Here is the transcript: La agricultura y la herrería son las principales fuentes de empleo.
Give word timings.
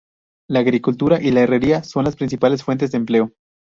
La 0.49 0.61
agricultura 0.61 1.21
y 1.21 1.29
la 1.29 1.41
herrería 1.41 1.83
son 1.83 2.05
las 2.05 2.15
principales 2.15 2.63
fuentes 2.63 2.89
de 2.89 2.97
empleo. 2.97 3.33